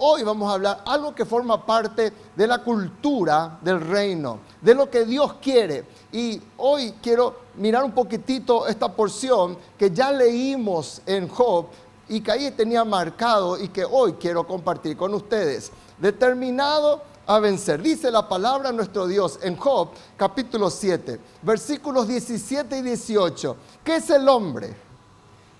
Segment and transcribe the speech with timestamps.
[0.00, 4.88] Hoy vamos a hablar algo que forma parte de la cultura del reino, de lo
[4.88, 5.84] que Dios quiere.
[6.12, 11.66] Y hoy quiero mirar un poquitito esta porción que ya leímos en Job
[12.08, 15.72] y que ahí tenía marcado y que hoy quiero compartir con ustedes.
[15.98, 17.82] Determinado a vencer.
[17.82, 23.56] Dice la palabra nuestro Dios en Job capítulo 7, versículos 17 y 18.
[23.82, 24.76] ¿Qué es el hombre?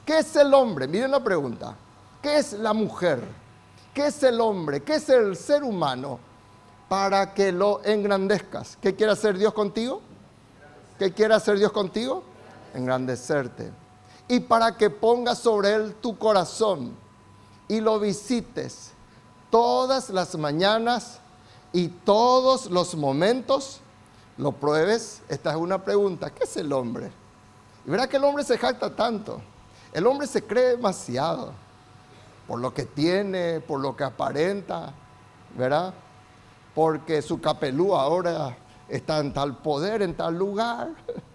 [0.07, 0.87] ¿Qué es el hombre?
[0.87, 1.75] Miren la pregunta.
[2.23, 3.48] ¿Qué es la mujer?
[3.99, 4.81] ¿Qué es el hombre?
[4.85, 6.21] ¿Qué es el ser humano?
[6.89, 8.79] Para que lo engrandezcas.
[8.81, 10.01] ¿Qué quiere hacer Dios contigo?
[11.01, 12.23] ¿Qué quiere hacer Dios contigo?
[12.75, 13.73] Engrandecerte.
[14.29, 16.95] Y para que pongas sobre él tu corazón
[17.67, 18.93] y lo visites
[19.51, 21.19] todas las mañanas
[21.73, 23.81] y todos los momentos,
[24.37, 25.23] lo pruebes.
[25.29, 26.31] Esta es una pregunta.
[26.31, 27.11] ¿Qué es el hombre?
[27.85, 29.41] Y verá que el hombre se jacta tanto.
[29.93, 31.53] El hombre se cree demasiado
[32.49, 34.93] por lo que tiene, por lo que aparenta,
[35.55, 35.93] ¿verdad?
[36.75, 38.57] Porque su capelú ahora
[38.89, 40.89] está en tal poder, en tal lugar.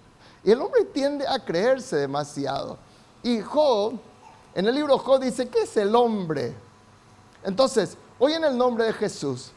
[0.45, 2.77] Y el hombre tiende a creerse demasiado.
[3.23, 3.93] Y Job,
[4.53, 6.53] en el libro Job dice, ¿qué es el hombre?
[7.45, 9.53] Entonces, hoy en el nombre de Jesús,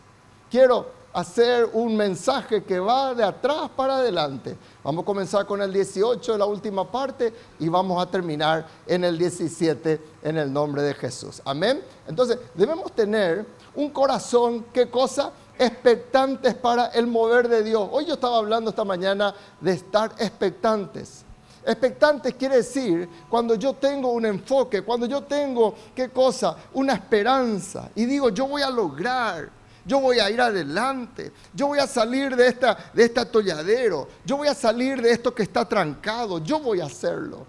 [0.49, 0.87] quiero
[1.17, 4.55] hacer un mensaje que va de atrás para adelante.
[4.85, 9.17] Vamos a comenzar con el 18, la última parte, y vamos a terminar en el
[9.17, 11.41] 17 en el nombre de Jesús.
[11.47, 11.83] Amén.
[12.07, 15.33] Entonces, debemos tener un corazón, ¿qué cosa?
[15.59, 17.89] Expectantes para el mover de Dios.
[17.91, 21.25] Hoy yo estaba hablando esta mañana de estar expectantes.
[21.65, 26.59] Expectantes quiere decir cuando yo tengo un enfoque, cuando yo tengo, ¿qué cosa?
[26.75, 27.89] Una esperanza.
[27.95, 29.56] Y digo, yo voy a lograr
[29.87, 34.37] yo voy a ir adelante, yo voy a salir de, esta, de este atolladero, yo
[34.37, 37.47] voy a salir de esto que está trancado, yo voy a hacerlo.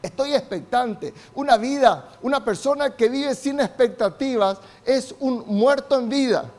[0.00, 1.14] Estoy expectante.
[1.34, 6.50] Una vida, una persona que vive sin expectativas es un muerto en vida.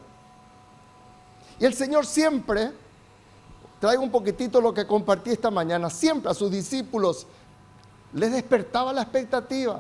[1.59, 2.72] Y el Señor siempre,
[3.80, 7.28] traigo un poquitito lo que compartí esta mañana, siempre a sus discípulos
[8.14, 9.80] les despertaba la expectativa.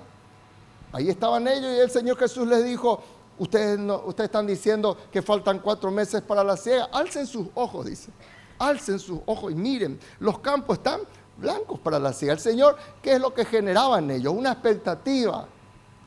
[0.91, 3.03] Ahí estaban ellos y el Señor Jesús les dijo,
[3.37, 6.89] Ustedes, ustedes están diciendo que faltan cuatro meses para la ciega.
[6.91, 8.11] Alcen sus ojos, dice.
[8.57, 11.01] Alcen sus ojos y miren, los campos están
[11.37, 12.33] blancos para la ciega.
[12.33, 14.33] El Señor, ¿qué es lo que generaba en ellos?
[14.33, 15.47] Una expectativa.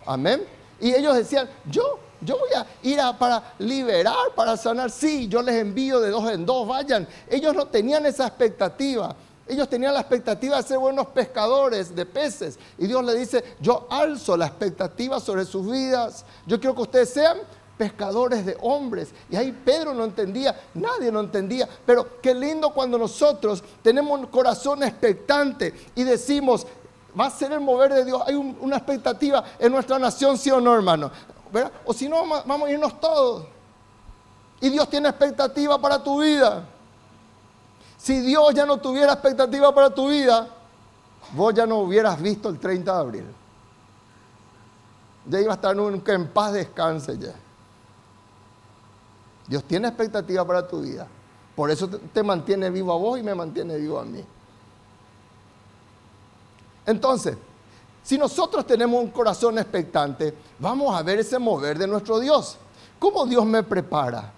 [0.06, 0.42] Amén.
[0.80, 4.90] Y ellos decían, yo, yo voy a ir a, para liberar, para sanar.
[4.90, 7.06] Sí, yo les envío de dos en dos, vayan.
[7.28, 9.14] Ellos no tenían esa expectativa.
[9.48, 12.58] Ellos tenían la expectativa de ser buenos pescadores de peces.
[12.76, 16.24] Y Dios le dice, yo alzo la expectativa sobre sus vidas.
[16.46, 17.38] Yo quiero que ustedes sean
[17.78, 19.10] pescadores de hombres.
[19.30, 21.68] Y ahí Pedro no entendía, nadie no entendía.
[21.86, 26.66] Pero qué lindo cuando nosotros tenemos un corazón expectante y decimos,
[27.18, 28.22] va a ser el mover de Dios.
[28.26, 31.10] Hay una expectativa en nuestra nación, sí o no, hermano.
[31.86, 33.46] O si no, vamos a irnos todos.
[34.60, 36.66] Y Dios tiene expectativa para tu vida.
[37.98, 40.48] Si Dios ya no tuviera expectativa para tu vida,
[41.32, 43.26] vos ya no hubieras visto el 30 de abril.
[45.26, 47.34] Ya iba a estar nunca en paz descanse ya.
[49.46, 51.06] Dios tiene expectativa para tu vida.
[51.56, 54.24] Por eso te mantiene vivo a vos y me mantiene vivo a mí.
[56.86, 57.36] Entonces,
[58.02, 62.56] si nosotros tenemos un corazón expectante, vamos a ver ese mover de nuestro Dios.
[62.98, 64.32] ¿Cómo Dios me prepara?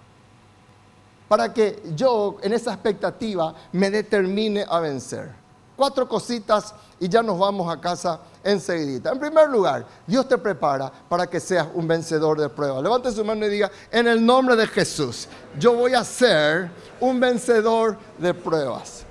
[1.30, 5.30] Para que yo en esa expectativa me determine a vencer.
[5.76, 9.12] Cuatro cositas y ya nos vamos a casa enseguida.
[9.12, 12.82] En primer lugar, Dios te prepara para que seas un vencedor de pruebas.
[12.82, 16.68] Levante su mano y diga, en el nombre de Jesús, yo voy a ser
[16.98, 19.04] un vencedor de pruebas.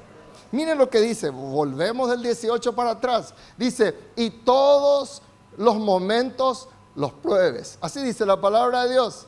[0.51, 3.33] Miren lo que dice, volvemos del 18 para atrás.
[3.55, 5.21] Dice, y todos
[5.55, 7.77] los momentos los pruebes.
[7.79, 9.25] Así dice la palabra de Dios.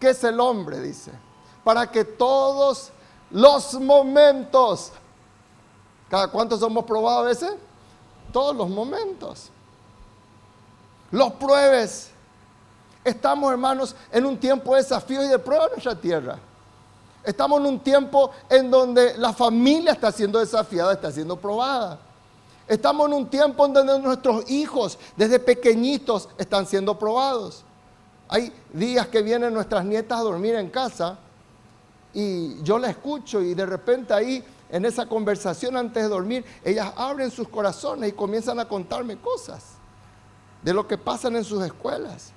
[0.00, 0.80] ¿Qué es el hombre?
[0.80, 1.12] Dice
[1.64, 2.90] para que todos
[3.30, 4.92] los momentos,
[6.08, 7.54] ¿cada cuánto somos probados a veces?
[8.32, 9.50] Todos los momentos.
[11.10, 12.10] Los pruebes.
[13.02, 16.38] Estamos, hermanos, en un tiempo de desafío y de prueba en nuestra tierra.
[17.22, 21.98] Estamos en un tiempo en donde la familia está siendo desafiada, está siendo probada.
[22.68, 27.62] Estamos en un tiempo en donde nuestros hijos, desde pequeñitos, están siendo probados.
[28.28, 31.18] Hay días que vienen nuestras nietas a dormir en casa
[32.14, 36.92] y yo la escucho y de repente ahí en esa conversación antes de dormir, ellas
[36.96, 39.62] abren sus corazones y comienzan a contarme cosas
[40.62, 42.32] de lo que pasan en sus escuelas.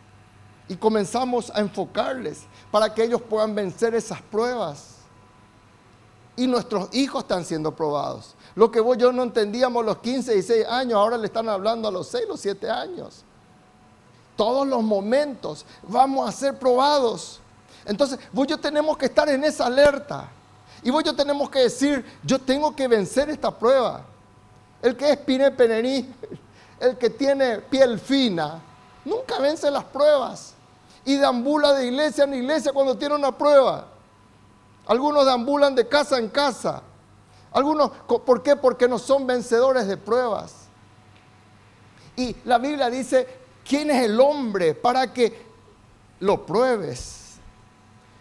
[0.67, 4.97] Y comenzamos a enfocarles para que ellos puedan vencer esas pruebas.
[6.35, 8.35] Y nuestros hijos están siendo probados.
[8.53, 11.87] Lo que vos yo no entendíamos los 15 y 6 años, ahora le están hablando
[11.87, 13.23] a los 6, los 7 años.
[14.35, 17.39] todos los momentos vamos a ser probados.
[17.87, 20.29] Entonces, vos yo tenemos que estar en esa alerta.
[20.83, 24.03] Y vos yo tenemos que decir, yo tengo que vencer esta prueba.
[24.81, 26.13] El que es pine penení,
[26.79, 28.61] el que tiene piel fina,
[29.05, 30.53] nunca vence las pruebas.
[31.05, 33.87] Y deambula de iglesia en iglesia cuando tiene una prueba.
[34.85, 36.83] Algunos deambulan de casa en casa.
[37.53, 38.57] Algunos, ¿por qué?
[38.57, 40.53] Porque no son vencedores de pruebas.
[42.17, 43.27] Y la Biblia dice,
[43.65, 45.45] ¿quién es el hombre para que
[46.19, 47.26] lo pruebes?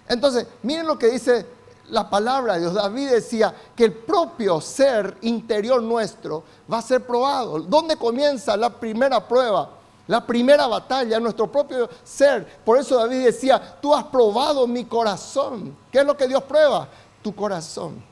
[0.08, 1.46] Entonces, miren lo que dice
[1.88, 2.74] la palabra de Dios.
[2.74, 7.60] David decía que el propio ser interior nuestro va a ser probado.
[7.60, 9.70] ¿Dónde comienza la primera prueba?
[10.08, 12.46] La primera batalla, nuestro propio ser.
[12.64, 15.76] Por eso David decía, tú has probado mi corazón.
[15.90, 16.88] ¿Qué es lo que Dios prueba?
[17.22, 18.02] Tu corazón.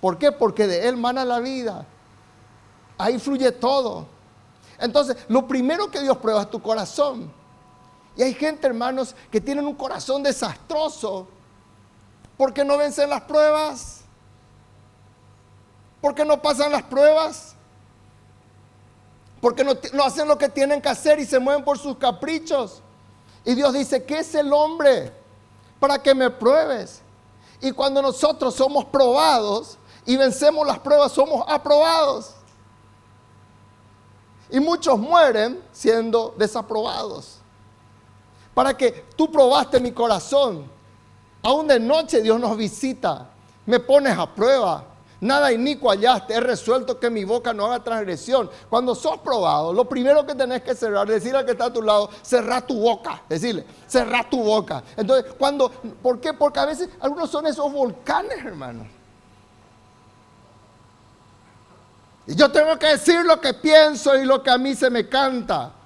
[0.00, 0.32] ¿Por qué?
[0.32, 1.84] Porque de él mana la vida.
[2.96, 4.06] Ahí fluye todo.
[4.78, 7.30] Entonces, lo primero que Dios prueba es tu corazón.
[8.20, 11.26] Y hay gente, hermanos, que tienen un corazón desastroso
[12.36, 14.02] porque no vencen las pruebas.
[16.02, 17.56] Porque no pasan las pruebas
[19.40, 22.82] porque no, hacen lo que tienen que hacer y se mueven por sus caprichos.
[23.44, 25.12] Y Dios dice, ¿qué es el hombre?
[25.78, 27.00] Para que me pruebes.
[27.60, 32.34] Y cuando nosotros somos probados y vencemos las pruebas, somos aprobados.
[34.50, 37.39] Y muchos mueren siendo desaprobados.
[38.60, 40.70] Para que tú probaste mi corazón.
[41.42, 43.30] Aún de noche Dios nos visita.
[43.64, 44.84] Me pones a prueba.
[45.18, 48.50] Nada inicuo hallaste, he resuelto que mi boca no haga transgresión.
[48.68, 51.80] Cuando sos probado, lo primero que tenés que cerrar, decirle al que está a tu
[51.80, 54.82] lado, cerrar tu boca, decirle, cerrar tu boca.
[54.94, 55.70] Entonces, cuando,
[56.02, 56.34] ¿por qué?
[56.34, 58.86] Porque a veces algunos son esos volcanes, hermanos.
[62.26, 65.08] Y yo tengo que decir lo que pienso y lo que a mí se me
[65.08, 65.76] canta.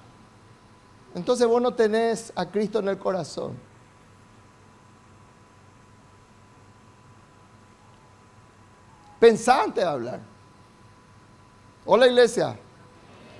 [1.15, 3.57] Entonces vos no tenés a Cristo en el corazón.
[9.17, 10.19] Pensante de hablar.
[11.85, 12.59] Hola iglesia.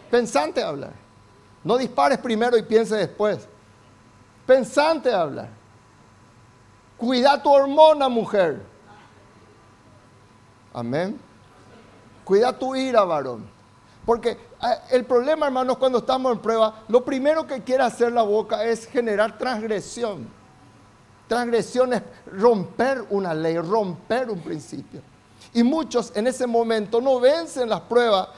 [0.09, 0.93] Pensante de hablar.
[1.65, 3.45] No dispares primero y piense después.
[4.47, 5.49] Pensante de hablar.
[6.97, 8.61] Cuida tu hormona, mujer.
[10.73, 11.19] Amén.
[12.23, 13.45] Cuida tu ira, varón.
[14.05, 14.37] Porque
[14.91, 18.87] el problema, hermanos, cuando estamos en prueba, lo primero que quiere hacer la boca es
[18.87, 20.27] generar transgresión.
[21.27, 22.01] Transgresión es
[22.31, 25.01] romper una ley, romper un principio.
[25.53, 28.29] Y muchos en ese momento no vencen las pruebas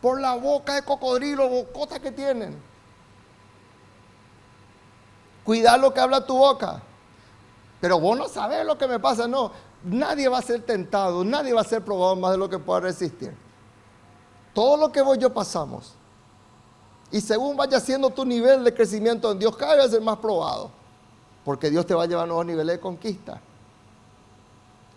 [0.00, 2.56] por la boca de cocodrilo, bocota que tienen.
[5.44, 6.82] Cuida lo que habla tu boca.
[7.80, 9.26] Pero vos no sabés lo que me pasa.
[9.26, 9.52] No,
[9.84, 12.80] nadie va a ser tentado, nadie va a ser probado más de lo que pueda
[12.80, 13.34] resistir.
[14.60, 15.94] Todo lo que vos y yo pasamos.
[17.10, 20.70] Y según vaya siendo tu nivel de crecimiento en Dios, cada vez ser más probado.
[21.46, 23.40] Porque Dios te va a llevar a nuevos niveles de conquista.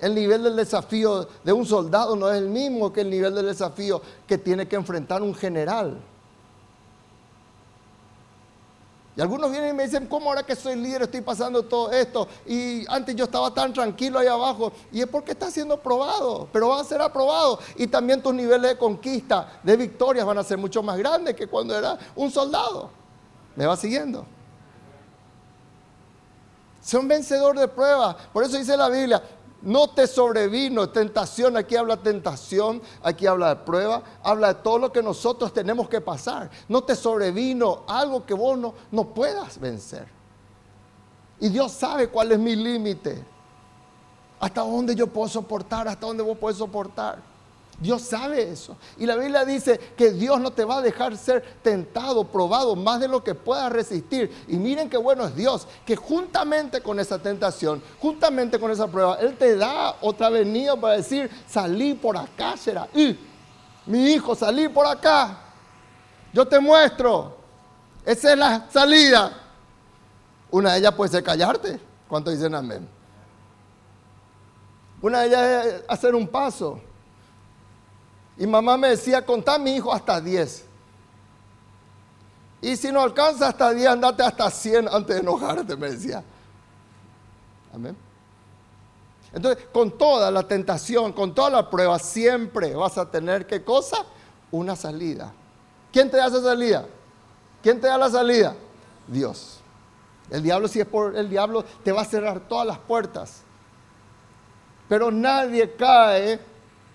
[0.02, 3.46] El nivel del desafío de un soldado no es el mismo que el nivel del
[3.46, 5.98] desafío que tiene que enfrentar un general.
[9.16, 12.28] Y algunos vienen y me dicen, ¿cómo ahora que soy líder estoy pasando todo esto?
[12.48, 14.72] Y antes yo estaba tan tranquilo ahí abajo.
[14.92, 17.60] Y es porque está siendo probado, pero va a ser aprobado.
[17.76, 21.46] Y también tus niveles de conquista, de victorias van a ser mucho más grandes que
[21.46, 22.90] cuando era un soldado.
[23.56, 24.26] ¿Me va siguiendo?
[26.82, 28.16] Son vencedor de pruebas.
[28.34, 29.22] Por eso dice la Biblia,
[29.64, 34.92] no te sobrevino tentación, aquí habla tentación, aquí habla de prueba, habla de todo lo
[34.92, 36.50] que nosotros tenemos que pasar.
[36.68, 40.08] No te sobrevino algo que vos no, no puedas vencer.
[41.40, 43.24] Y Dios sabe cuál es mi límite.
[44.40, 47.33] Hasta dónde yo puedo soportar, hasta dónde vos podés soportar.
[47.80, 48.78] Dios sabe eso.
[48.98, 53.00] Y la Biblia dice que Dios no te va a dejar ser tentado, probado, más
[53.00, 54.32] de lo que puedas resistir.
[54.48, 59.18] Y miren qué bueno es Dios, que juntamente con esa tentación, juntamente con esa prueba,
[59.20, 62.88] Él te da otra venida para decir, salí por acá, será.
[62.94, 63.18] Y
[63.86, 65.40] mi hijo, salí por acá.
[66.32, 67.38] Yo te muestro.
[68.06, 69.32] Esa es la salida.
[70.52, 71.80] Una de ellas puede ser callarte.
[72.08, 72.88] ¿Cuántos dicen amén?
[75.02, 76.80] Una de ellas es hacer un paso.
[78.38, 80.66] Y mamá me decía, contá mi hijo hasta 10.
[82.62, 86.24] Y si no alcanza hasta 10, andate hasta 100 antes de enojarte, me decía.
[87.74, 87.96] Amén.
[89.34, 93.98] Entonces, con toda la tentación, con toda la prueba, siempre vas a tener, ¿qué cosa?
[94.52, 95.34] Una salida.
[95.92, 96.86] ¿Quién te da esa salida?
[97.62, 98.56] ¿Quién te da la salida?
[99.08, 99.60] Dios.
[100.30, 103.42] El diablo, si es por el diablo, te va a cerrar todas las puertas.
[104.88, 106.40] Pero nadie cae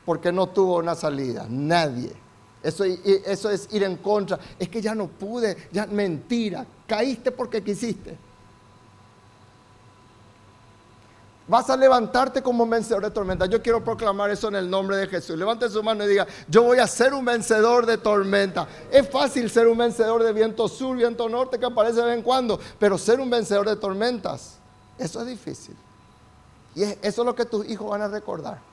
[0.09, 1.45] porque no tuvo una salida.
[1.51, 2.11] Nadie.
[2.63, 4.39] Eso, eso es ir en contra.
[4.59, 6.65] Es que ya no pude, ya mentira.
[6.87, 8.17] caíste porque quisiste.
[11.47, 13.45] Vas a levantarte como vencedor de tormenta.
[13.45, 15.37] Yo quiero proclamar eso en el nombre de Jesús.
[15.37, 18.67] Levante su mano y diga, yo voy a ser un vencedor de tormenta.
[18.91, 22.23] Es fácil ser un vencedor de viento sur, viento norte que aparece de vez en
[22.23, 24.57] cuando, pero ser un vencedor de tormentas,
[24.97, 25.77] eso es difícil.
[26.75, 28.68] Y eso es lo que tus hijos van a recordar.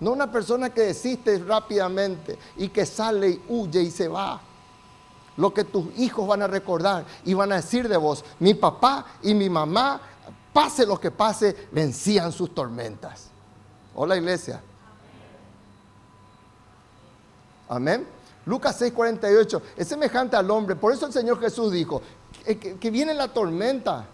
[0.00, 4.40] No una persona que desiste rápidamente y que sale y huye y se va.
[5.36, 9.06] Lo que tus hijos van a recordar y van a decir de vos, mi papá
[9.22, 10.00] y mi mamá
[10.52, 13.28] pase lo que pase, vencían sus tormentas.
[13.94, 14.60] Hola iglesia.
[17.68, 18.06] Amén.
[18.46, 20.76] Lucas 6:48 es semejante al hombre.
[20.76, 22.02] Por eso el Señor Jesús dijo
[22.44, 24.06] que, viene la tormenta,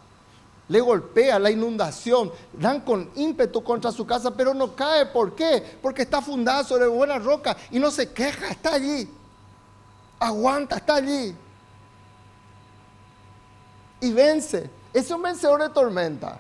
[0.70, 5.06] le golpea la inundación, dan con ímpetu contra su casa, pero no cae.
[5.06, 5.78] ¿Por qué?
[5.82, 9.10] Porque está fundada sobre buena roca y no se queja, está allí.
[10.20, 11.34] Aguanta, está allí.
[14.00, 16.38] Y vence es un vencedor de tormenta.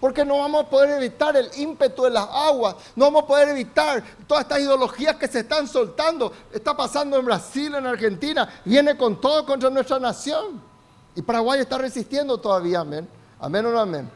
[0.00, 3.50] Porque no vamos a poder evitar el ímpetu de las aguas, no vamos a poder
[3.50, 6.32] evitar todas estas ideologías que se están soltando.
[6.50, 10.73] Está pasando en Brasil, en Argentina, viene con todo contra nuestra nación.
[11.14, 13.08] Y Paraguay está resistiendo todavía, amén.
[13.38, 14.10] Amén o no amén.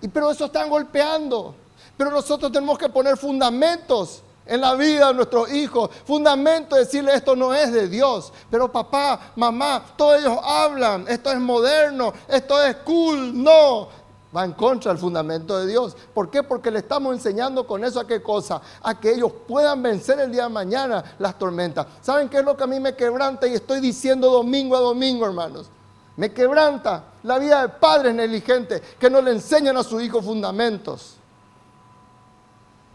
[0.00, 1.54] Y pero eso están golpeando.
[1.96, 5.90] Pero nosotros tenemos que poner fundamentos en la vida de nuestros hijos.
[6.04, 8.32] Fundamento decirle esto no es de Dios.
[8.50, 13.42] Pero papá, mamá, todos ellos hablan, esto es moderno, esto es cool.
[13.42, 13.88] No,
[14.34, 15.96] va en contra del fundamento de Dios.
[16.14, 16.42] ¿Por qué?
[16.42, 18.60] Porque le estamos enseñando con eso a qué cosa?
[18.82, 21.86] A que ellos puedan vencer el día de mañana las tormentas.
[22.02, 23.46] ¿Saben qué es lo que a mí me quebranta?
[23.46, 25.70] Y estoy diciendo domingo a domingo, hermanos.
[26.16, 31.16] Me quebranta la vida de padres negligentes que no le enseñan a su hijo fundamentos.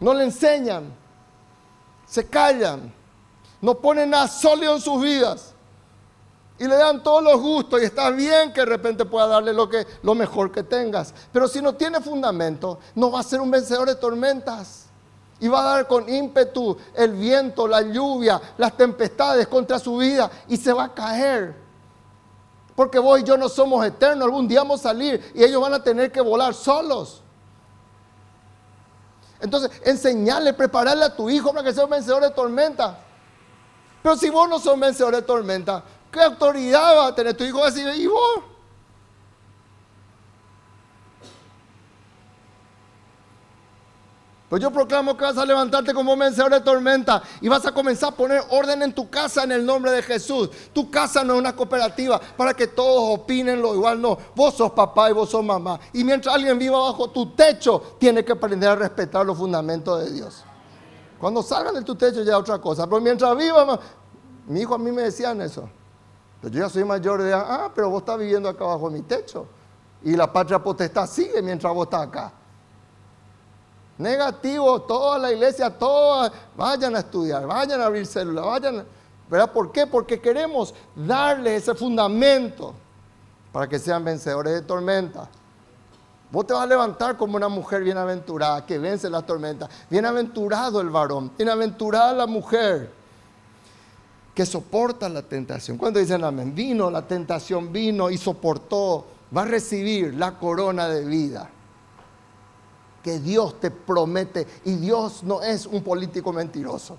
[0.00, 1.02] No le enseñan
[2.12, 2.92] se callan,
[3.62, 5.54] no ponen nada sólido en sus vidas
[6.58, 9.66] y le dan todos los gustos y está bien que de repente pueda darle lo,
[9.66, 11.14] que, lo mejor que tengas.
[11.32, 14.88] Pero si no tiene fundamento, no va a ser un vencedor de tormentas.
[15.40, 20.30] Y va a dar con ímpetu el viento, la lluvia, las tempestades contra su vida
[20.48, 21.61] y se va a caer.
[22.74, 25.74] Porque vos y yo no somos eternos, algún día vamos a salir y ellos van
[25.74, 27.22] a tener que volar solos.
[29.40, 32.98] Entonces, enseñarle, prepararle a tu hijo para que sea un vencedor de tormenta.
[34.02, 37.58] Pero si vos no sos vencedor de tormenta, ¿qué autoridad va a tener tu hijo?
[37.58, 38.08] Va a decir.
[44.52, 48.10] Pues yo proclamo que vas a levantarte como vencedor de tormenta y vas a comenzar
[48.10, 50.50] a poner orden en tu casa en el nombre de Jesús.
[50.74, 54.18] Tu casa no es una cooperativa para que todos opinen lo igual, no.
[54.36, 55.80] Vos sos papá y vos sos mamá.
[55.94, 60.10] Y mientras alguien viva bajo tu techo, tiene que aprender a respetar los fundamentos de
[60.10, 60.44] Dios.
[61.18, 62.86] Cuando salgan de tu techo ya es otra cosa.
[62.86, 63.80] Pero mientras viva,
[64.48, 65.66] mi hijo a mí me decían eso.
[66.42, 67.46] Pero yo ya soy mayor de edad.
[67.48, 69.46] Ah, pero vos estás viviendo acá bajo mi techo.
[70.02, 72.34] Y la patria potestad sigue mientras vos estás acá.
[74.02, 78.84] Negativo, toda la iglesia, todas, vayan a estudiar, vayan a abrir células, vayan.
[79.30, 79.52] ¿Verdad?
[79.52, 79.86] ¿Por qué?
[79.86, 82.74] Porque queremos darle ese fundamento
[83.52, 85.28] para que sean vencedores de tormenta.
[86.30, 89.70] Vos te vas a levantar como una mujer bienaventurada que vence las tormentas.
[89.88, 92.90] Bienaventurado el varón, bienaventurada la mujer
[94.34, 95.78] que soporta la tentación.
[95.78, 101.04] Cuando dicen amén, vino la tentación, vino y soportó, va a recibir la corona de
[101.04, 101.50] vida
[103.02, 106.96] que Dios te promete y Dios no es un político mentiroso.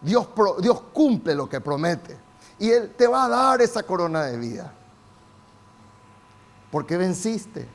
[0.00, 0.28] Dios,
[0.60, 2.16] Dios cumple lo que promete
[2.58, 4.72] y Él te va a dar esa corona de vida.
[6.70, 7.68] Porque venciste.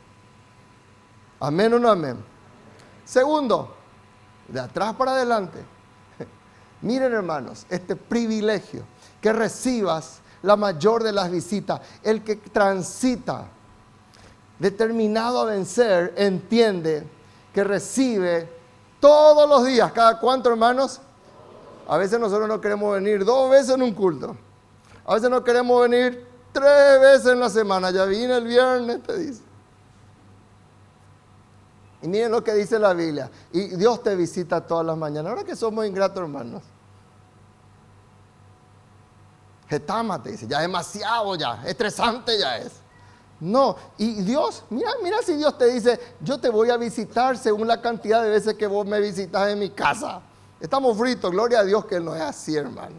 [1.40, 2.24] Amén o no amén.
[3.06, 3.76] Segundo,
[4.48, 5.60] de atrás para adelante.
[6.82, 8.84] Miren hermanos, este privilegio
[9.20, 13.48] que recibas la mayor de las visitas, el que transita
[14.62, 17.04] determinado a vencer, entiende
[17.52, 18.48] que recibe
[19.00, 19.92] todos los días.
[19.92, 21.02] ¿Cada cuánto, hermanos?
[21.88, 24.38] A veces nosotros no queremos venir dos veces en un culto.
[25.04, 27.90] A veces no queremos venir tres veces en la semana.
[27.90, 29.42] Ya vine el viernes, te dice.
[32.04, 33.32] Y miren lo que dice la Biblia.
[33.52, 35.32] Y Dios te visita todas las mañanas.
[35.32, 36.62] Ahora que somos ingratos, hermanos.
[39.68, 42.81] Getama te dice, ya demasiado ya, estresante ya es.
[43.42, 47.68] No, y Dios, mira, mira si Dios te dice, yo te voy a visitar según
[47.68, 50.22] la cantidad de veces que vos me visitas en mi casa.
[50.60, 52.98] Estamos fritos, gloria a Dios que no es así, hermano.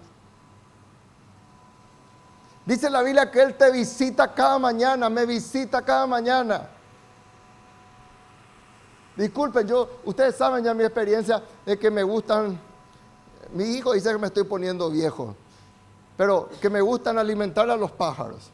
[2.66, 6.68] Dice la Biblia que Él te visita cada mañana, me visita cada mañana.
[9.16, 12.58] Disculpen, yo, ustedes saben ya mi experiencia de que me gustan,
[13.52, 15.36] mi hijo dice que me estoy poniendo viejo.
[16.16, 18.50] pero que me gustan alimentar a los pájaros.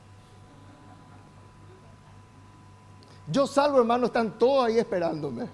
[3.30, 5.48] Yo salgo, hermano, están todos ahí esperándome.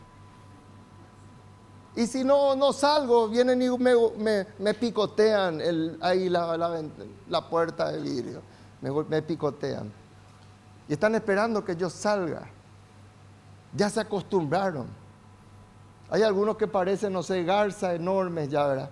[1.96, 5.60] Y si no, no salgo, vienen y me, picotean
[6.00, 8.42] ahí la, puerta de vidrio.
[8.80, 9.92] Me, me picotean.
[10.88, 12.48] Y están esperando que yo salga.
[13.72, 14.86] Ya se acostumbraron.
[16.10, 18.90] Hay algunos que parecen, no sé, garza enormes ya, ¿verdad?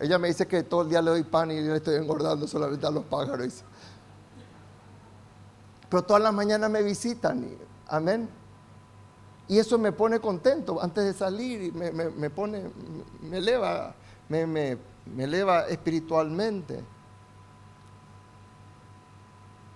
[0.00, 2.46] Ella me dice que todo el día le doy pan y yo le estoy engordando
[2.48, 3.62] solamente a los pájaros.
[5.94, 7.56] Pero todas las mañanas me visitan.
[7.86, 8.28] amén.
[9.46, 12.64] Y eso me pone contento antes de salir y me, pone,
[13.22, 13.94] me eleva,
[14.28, 14.76] me, me
[15.16, 16.82] eleva espiritualmente.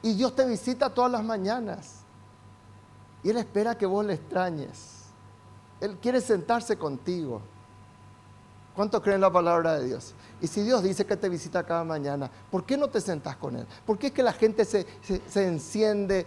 [0.02, 2.00] Y Dios te visita todas las mañanas.
[3.22, 5.04] Y Él espera que vos le extrañes.
[5.80, 7.42] Él quiere sentarse contigo.
[8.78, 10.14] ¿Cuánto creen la palabra de Dios?
[10.40, 13.56] Y si Dios dice que te visita cada mañana, ¿por qué no te sentás con
[13.56, 13.66] Él?
[13.84, 14.86] ¿Por qué es que la gente se,
[15.34, 16.24] enciende,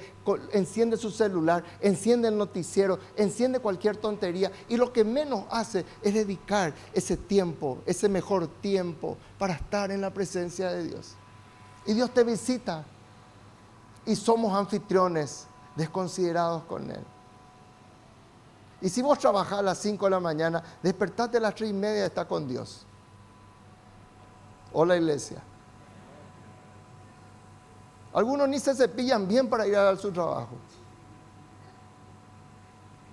[0.52, 6.14] enciende su celular, enciende el noticiero, enciende cualquier tontería y lo que menos hace es
[6.14, 11.14] dedicar ese tiempo, ese mejor tiempo para estar en la presencia de Dios?
[11.86, 12.84] Y Dios te visita
[14.06, 17.06] y somos anfitriones desconsiderados con Él.
[18.82, 21.74] Y si vos trabajás a las 5 de la mañana, despertate a las 3 y
[21.74, 22.86] media está con Dios.
[24.74, 25.42] Hola iglesia.
[28.14, 30.56] Algunos ni se cepillan bien para ir a dar su trabajo.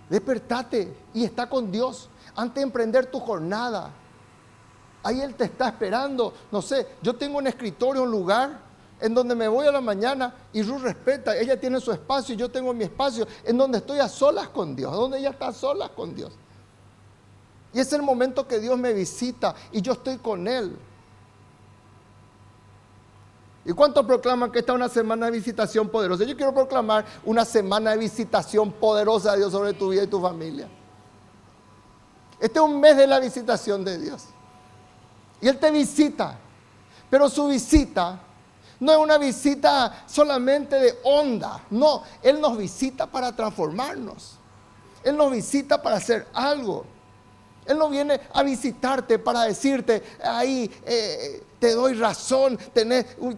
[0.09, 3.91] Despertate y está con Dios antes de emprender tu jornada.
[5.03, 6.33] Ahí Él te está esperando.
[6.51, 8.68] No sé, yo tengo un escritorio, un lugar
[9.01, 12.39] en donde me voy a la mañana y Ruth respeta, ella tiene su espacio y
[12.39, 15.53] yo tengo mi espacio, en donde estoy a solas con Dios, donde ella está a
[15.53, 16.33] solas con Dios.
[17.73, 20.77] Y es el momento que Dios me visita y yo estoy con Él.
[23.65, 26.25] ¿Y cuánto proclaman que esta es una semana de visitación poderosa?
[26.25, 30.21] Yo quiero proclamar una semana de visitación poderosa de Dios sobre tu vida y tu
[30.21, 30.69] familia.
[32.41, 34.25] Este es un mes de la visitación de Dios.
[35.41, 36.39] Y Él te visita,
[37.11, 38.23] pero su visita
[38.81, 44.39] no es una visita solamente de onda, no, Él nos visita para transformarnos.
[45.03, 46.85] Él nos visita para hacer algo.
[47.67, 52.85] Él no viene a visitarte para decirte, ahí eh, te doy razón, te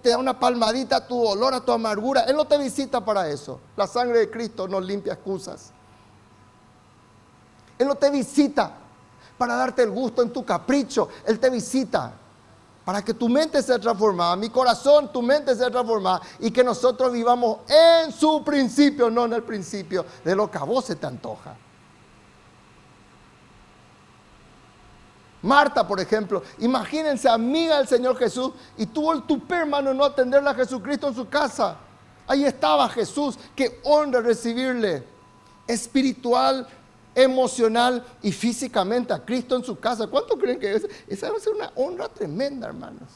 [0.02, 2.22] da una palmadita a tu dolor, a tu amargura.
[2.22, 3.60] Él no te visita para eso.
[3.76, 5.72] La sangre de Cristo nos limpia excusas.
[7.78, 8.72] Él no te visita
[9.36, 11.08] para darte el gusto en tu capricho.
[11.26, 12.12] Él te visita
[12.90, 17.12] para que tu mente sea transformada, mi corazón, tu mente sea transformada y que nosotros
[17.12, 21.06] vivamos en su principio, no en el principio de lo que a vos se te
[21.06, 21.54] antoja.
[25.40, 30.50] Marta, por ejemplo, imagínense amiga del Señor Jesús y tuvo el tupé, hermano, no atenderle
[30.50, 31.76] a Jesucristo en su casa.
[32.26, 35.06] Ahí estaba Jesús, qué honra recibirle
[35.68, 36.66] espiritual,
[37.14, 40.06] emocional y físicamente a Cristo en su casa.
[40.06, 40.86] ¿Cuánto creen que es?
[41.08, 43.08] esa va a ser una honra tremenda, hermanos?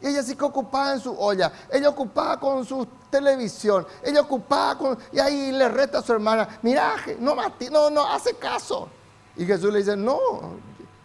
[0.00, 4.98] Ella sí que ocupaba en su olla, ella ocupaba con su televisión, ella ocupaba con...
[5.10, 8.88] Y ahí le reta a su hermana, mira, no, no, no, hace caso.
[9.36, 10.18] Y Jesús le dice, no,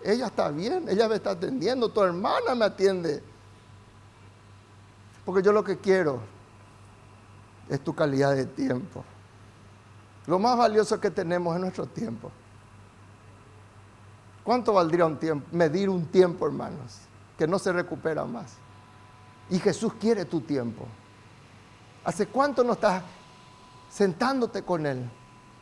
[0.04, 3.24] ella está bien, ella me está atendiendo, tu hermana me atiende.
[5.26, 6.20] Porque yo lo que quiero
[7.70, 9.06] es tu calidad de tiempo.
[10.32, 12.32] Lo más valioso que tenemos es nuestro tiempo.
[14.46, 15.46] ¿Cuánto valdría un tiempo?
[15.52, 17.00] Medir un tiempo, hermanos,
[17.38, 18.54] que no se recupera más.
[19.50, 20.86] Y Jesús quiere tu tiempo.
[22.06, 23.04] ¿Hace cuánto no estás
[23.90, 25.04] sentándote con Él,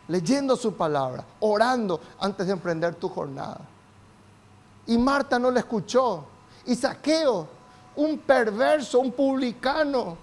[0.08, 3.62] leyendo su palabra, orando antes de emprender tu jornada?
[4.86, 6.26] Y Marta no le escuchó.
[6.68, 7.48] Y Saqueo,
[7.96, 10.16] un perverso, un publicano,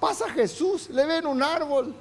[0.00, 1.94] pasa Jesús, le ve en un árbol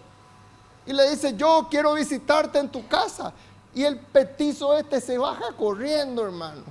[0.89, 3.32] y le dice, yo quiero visitarte en tu casa.
[3.75, 6.63] Y el petizo este se baja corriendo, hermano.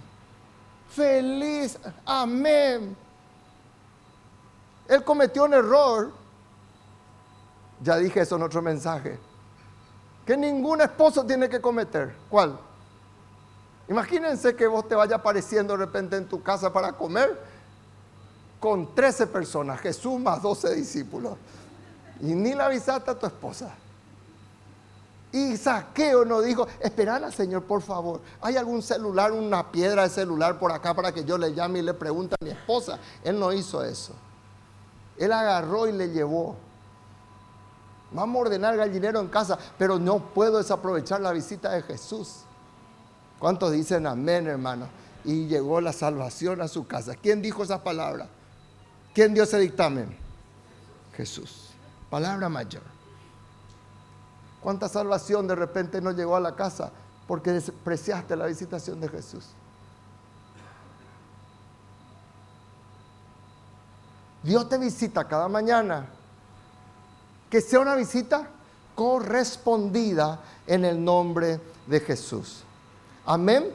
[0.90, 2.96] Feliz, amén.
[4.88, 6.11] Él cometió un error.
[7.81, 9.20] Ya dije eso en otro mensaje.
[10.26, 12.12] Que ningún esposo tiene que cometer.
[12.28, 12.59] ¿Cuál?
[13.88, 17.40] Imagínense que vos te vaya apareciendo de repente en tu casa para comer
[18.59, 21.38] con 13 personas, Jesús más 12 discípulos.
[22.20, 23.76] Y ni la avisaste a tu esposa.
[25.31, 28.21] Y Saqueo nos dijo, esperala Señor, por favor.
[28.41, 31.83] ¿Hay algún celular, una piedra de celular por acá para que yo le llame y
[31.83, 32.99] le pregunte a mi esposa?
[33.23, 34.14] Él no hizo eso.
[35.19, 36.57] Él agarró y le llevó.
[38.12, 42.45] Vamos a ordenar gallinero en casa, pero no puedo desaprovechar la visita de Jesús.
[43.38, 44.88] ¿Cuántos dicen amén, hermano?
[45.25, 47.14] y llegó la salvación a su casa.
[47.14, 48.29] ¿Quién dijo esa palabra?
[49.14, 50.17] ¿Quién dio ese dictamen?
[51.14, 51.71] Jesús.
[52.09, 52.83] Palabra mayor.
[54.62, 56.90] ¿Cuánta salvación de repente no llegó a la casa
[57.27, 59.47] porque despreciaste la visitación de Jesús?
[64.42, 66.07] Dios te visita cada mañana.
[67.51, 68.49] Que sea una visita
[68.94, 72.62] correspondida en el nombre de Jesús.
[73.25, 73.71] Amén.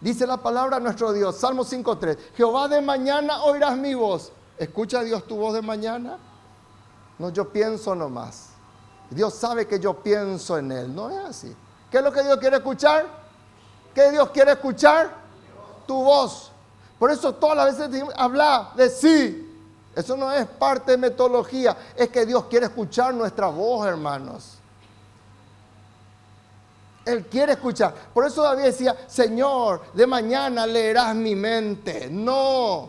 [0.00, 4.32] Dice la palabra nuestro Dios, Salmo 5.3, Jehová de mañana oirás mi voz.
[4.58, 6.18] ¿Escucha Dios tu voz de mañana?
[7.18, 8.53] No, yo pienso nomás.
[9.10, 10.94] Dios sabe que yo pienso en Él.
[10.94, 11.56] No es así.
[11.90, 13.06] ¿Qué es lo que Dios quiere escuchar?
[13.94, 15.10] ¿Qué Dios quiere escuchar?
[15.86, 16.50] Tu voz.
[16.98, 19.40] Por eso todas las veces habla de sí.
[19.94, 21.76] Eso no es parte de metodología.
[21.94, 24.58] Es que Dios quiere escuchar nuestra voz, hermanos.
[27.04, 27.94] Él quiere escuchar.
[28.12, 32.08] Por eso David decía, Señor, de mañana leerás mi mente.
[32.10, 32.88] No.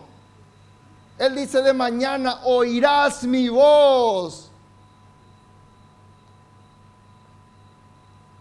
[1.18, 4.45] Él dice, de mañana oirás mi voz.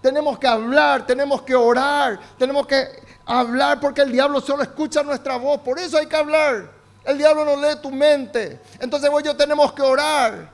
[0.04, 5.38] Tenemos que hablar, tenemos que orar, tenemos que hablar porque el diablo solo escucha nuestra
[5.38, 5.62] voz.
[5.62, 6.70] Por eso hay que hablar.
[7.04, 8.60] El diablo no lee tu mente.
[8.80, 10.50] Entonces vos y yo tenemos que orar.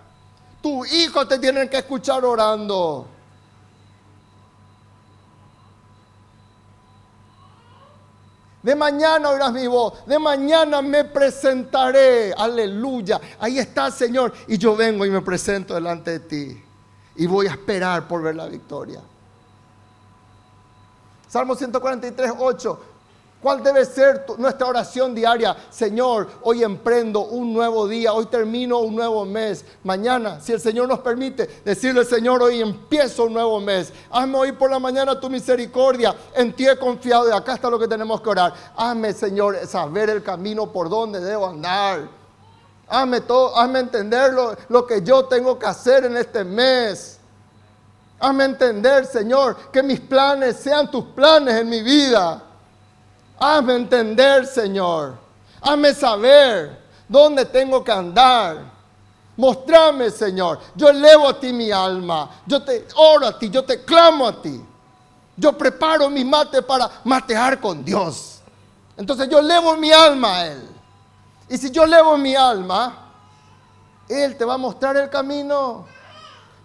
[0.62, 3.08] Tu hijo te tienen que escuchar orando.
[8.62, 10.06] De mañana oirás mi voz.
[10.06, 12.32] De mañana me presentaré.
[12.38, 13.20] Aleluya.
[13.40, 14.32] Ahí está Señor.
[14.46, 16.64] Y yo vengo y me presento delante de ti.
[17.16, 19.00] Y voy a esperar por ver la victoria.
[21.30, 22.78] Salmo 143, 8.
[23.40, 25.56] ¿Cuál debe ser nuestra oración diaria?
[25.70, 29.64] Señor, hoy emprendo un nuevo día, hoy termino un nuevo mes.
[29.84, 33.92] Mañana, si el Señor nos permite, decirle, Señor, hoy empiezo un nuevo mes.
[34.10, 36.16] Hazme hoy por la mañana tu misericordia.
[36.34, 38.52] En ti he confiado y acá está lo que tenemos que orar.
[38.76, 42.08] Hazme, Señor, saber el camino por donde debo andar.
[42.88, 47.19] Hazme, todo, hazme entender lo, lo que yo tengo que hacer en este mes.
[48.20, 52.42] Hazme entender, Señor, que mis planes sean tus planes en mi vida.
[53.38, 55.14] Hazme entender, Señor.
[55.62, 56.78] Hazme saber
[57.08, 58.58] dónde tengo que andar.
[59.38, 60.60] Mostrame, Señor.
[60.74, 62.28] Yo elevo a ti mi alma.
[62.46, 63.48] Yo te oro a ti.
[63.48, 64.62] Yo te clamo a ti.
[65.34, 68.40] Yo preparo mi mate para matear con Dios.
[68.98, 70.68] Entonces yo elevo mi alma a Él.
[71.48, 73.12] Y si yo elevo mi alma,
[74.06, 75.86] Él te va a mostrar el camino.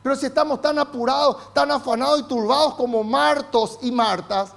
[0.05, 4.51] Pero si estamos tan apurados, tan afanados y turbados como Martos y Martas,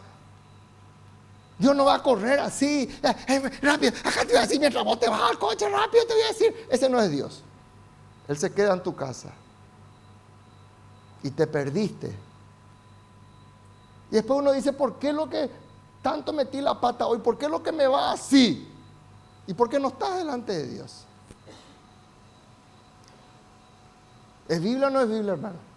[1.58, 4.84] Dios no va a correr así, eh, eh, rápido, acá te voy a decir mientras
[4.84, 6.66] vos te vas al coche, rápido te voy a decir.
[6.68, 7.42] Ese no es Dios.
[8.28, 9.30] Él se queda en tu casa
[11.22, 12.14] y te perdiste.
[14.10, 15.50] Y después uno dice, ¿por qué lo que
[16.02, 17.20] tanto metí la pata hoy?
[17.20, 18.70] ¿Por qué lo que me va así?
[19.46, 21.06] ¿Y por qué no estás delante de Dios?
[24.48, 25.68] ¿Es Biblia o no es Biblia, hermano?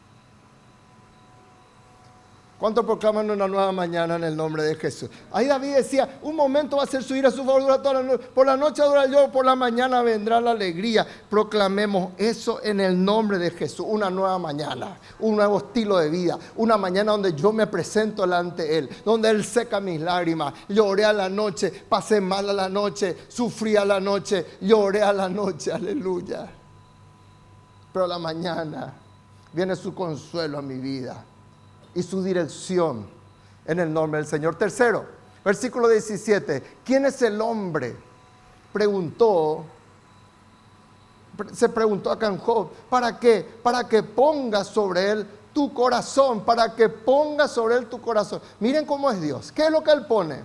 [2.61, 5.09] ¿Cuántos proclaman una nueva mañana en el nombre de Jesús?
[5.31, 8.23] Ahí David decía, un momento va a ser subir a su favor toda la noche.
[8.35, 11.07] Por la noche dura yo, por la mañana vendrá la alegría.
[11.27, 13.87] Proclamemos eso en el nombre de Jesús.
[13.89, 16.37] Una nueva mañana, un nuevo estilo de vida.
[16.55, 20.53] Una mañana donde yo me presento delante de Él, donde Él seca mis lágrimas.
[20.69, 25.11] Lloré a la noche, pasé mal a la noche, sufrí a la noche, lloré a
[25.11, 25.71] la noche.
[25.71, 26.60] Aleluya.
[27.93, 28.93] Pero a la mañana
[29.53, 31.23] viene su consuelo a mi vida
[31.93, 33.05] y su dirección
[33.65, 34.55] en el nombre del Señor.
[34.55, 35.05] Tercero,
[35.43, 36.79] versículo 17.
[36.85, 37.95] ¿Quién es el hombre?
[38.71, 39.65] Preguntó,
[41.53, 43.45] se preguntó a Canjob, ¿para qué?
[43.61, 48.41] Para que pongas sobre él tu corazón, para que pongas sobre él tu corazón.
[48.59, 49.51] Miren cómo es Dios.
[49.51, 50.43] ¿Qué es lo que él pone?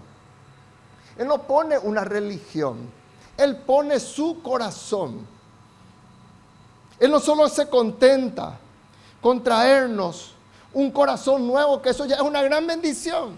[1.16, 2.90] Él no pone una religión,
[3.36, 5.35] él pone su corazón.
[6.98, 8.58] Él no solo se contenta
[9.20, 10.32] con traernos
[10.72, 13.36] un corazón nuevo, que eso ya es una gran bendición.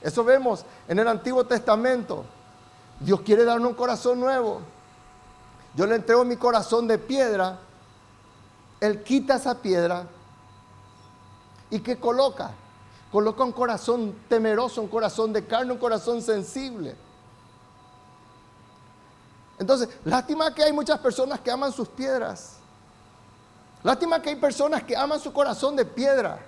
[0.00, 2.24] Eso vemos en el Antiguo Testamento.
[3.00, 4.60] Dios quiere darnos un corazón nuevo.
[5.74, 7.58] Yo le entrego mi corazón de piedra.
[8.80, 10.06] Él quita esa piedra.
[11.70, 12.52] ¿Y qué coloca?
[13.10, 16.96] Coloca un corazón temeroso, un corazón de carne, un corazón sensible.
[19.58, 22.58] Entonces, lástima que hay muchas personas que aman sus piedras.
[23.84, 26.40] Lástima que hay personas que aman su corazón de piedra.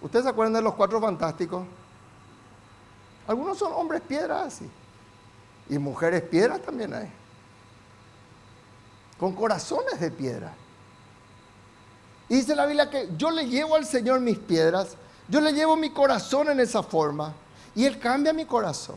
[0.00, 1.66] ¿Ustedes se acuerdan de los cuatro fantásticos?
[3.26, 4.70] Algunos son hombres piedras así.
[5.68, 7.12] Y mujeres piedras también hay.
[9.18, 10.54] Con corazones de piedra.
[12.30, 14.96] Y dice la Biblia que yo le llevo al Señor mis piedras,
[15.28, 17.34] yo le llevo mi corazón en esa forma
[17.74, 18.96] y Él cambia mi corazón.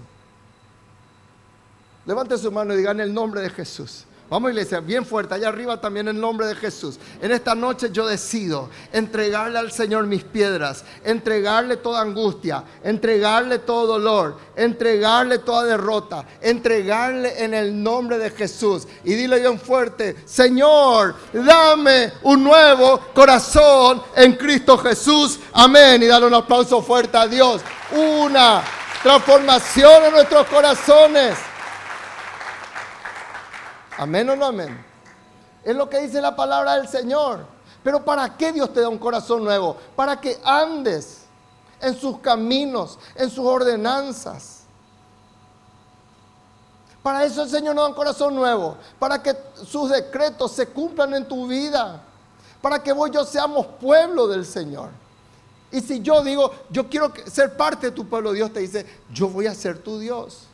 [2.06, 4.06] Levante su mano y diga en el nombre de Jesús.
[4.32, 6.98] Vamos iglesia, bien fuerte, allá arriba también en nombre de Jesús.
[7.22, 13.88] En esta noche yo decido entregarle al Señor mis piedras, entregarle toda angustia, entregarle todo
[13.88, 18.88] dolor, entregarle toda derrota, entregarle en el nombre de Jesús.
[19.04, 25.42] Y dile bien fuerte, Señor, dame un nuevo corazón en Cristo Jesús.
[25.52, 26.02] Amén.
[26.04, 27.62] Y dale un aplauso fuerte a Dios.
[27.92, 28.64] Una
[29.04, 31.51] transformación en nuestros corazones.
[33.98, 34.86] Amén o no amén.
[35.64, 37.46] Es lo que dice la palabra del Señor.
[37.84, 39.78] Pero ¿para qué Dios te da un corazón nuevo?
[39.96, 41.24] Para que andes
[41.82, 44.62] en sus caminos, en sus ordenanzas.
[47.02, 48.78] Para eso el Señor nos da un corazón nuevo.
[49.00, 52.04] Para que sus decretos se cumplan en tu vida.
[52.62, 54.90] Para que vos y yo seamos pueblo del Señor.
[55.72, 59.30] Y si yo digo, yo quiero ser parte de tu pueblo, Dios te dice, yo
[59.30, 60.48] voy a ser tu Dios.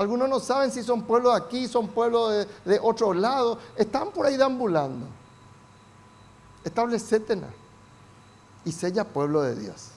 [0.00, 3.58] Algunos no saben si son pueblos de aquí, son pueblos de, de otro lado.
[3.76, 5.04] Están por ahí deambulando.
[6.64, 7.48] Establecétena
[8.64, 9.88] y sella pueblo de Dios.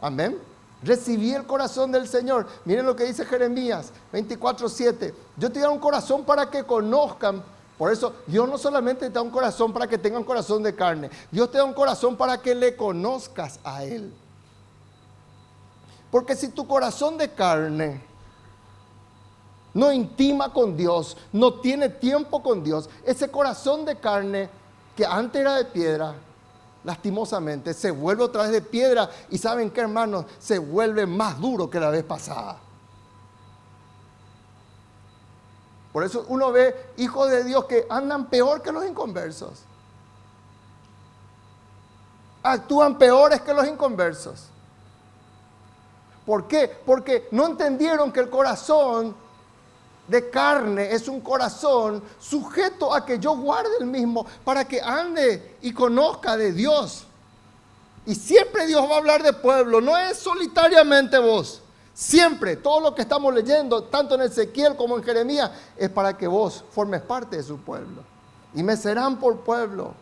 [0.00, 0.38] Amén.
[0.82, 2.46] Recibí el corazón del Señor.
[2.64, 5.12] Miren lo que dice Jeremías 24:7.
[5.36, 7.42] Yo te doy un corazón para que conozcan.
[7.76, 10.74] Por eso Dios no solamente te da un corazón para que tenga un corazón de
[10.74, 11.10] carne.
[11.30, 14.10] Dios te da un corazón para que le conozcas a Él.
[16.10, 18.13] Porque si tu corazón de carne
[19.74, 24.48] no intima con Dios, no tiene tiempo con Dios, ese corazón de carne
[24.96, 26.14] que antes era de piedra,
[26.84, 31.68] lastimosamente, se vuelve otra vez de piedra y saben qué hermanos, se vuelve más duro
[31.68, 32.58] que la vez pasada.
[35.92, 39.62] Por eso uno ve hijos de Dios que andan peor que los inconversos.
[42.42, 44.48] Actúan peores que los inconversos.
[46.26, 46.68] ¿Por qué?
[46.84, 49.14] Porque no entendieron que el corazón
[50.06, 55.56] de carne es un corazón sujeto a que yo guarde el mismo para que ande
[55.62, 57.06] y conozca de Dios.
[58.06, 61.62] Y siempre Dios va a hablar de pueblo, no es solitariamente vos.
[61.94, 66.26] Siempre, todo lo que estamos leyendo, tanto en Ezequiel como en Jeremías, es para que
[66.26, 68.02] vos formes parte de su pueblo.
[68.52, 69.94] Y me serán por pueblo.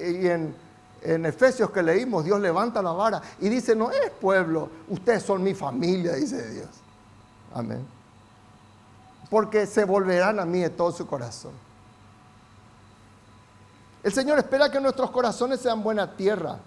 [0.00, 0.56] Y en,
[1.02, 5.42] en Efesios que leímos, Dios levanta la vara y dice, no es pueblo, ustedes son
[5.42, 6.81] mi familia, dice Dios.
[7.54, 7.86] Amén.
[9.30, 11.52] Porque se volverán a mí de todo su corazón.
[14.02, 16.58] El Señor espera que nuestros corazones sean buena tierra.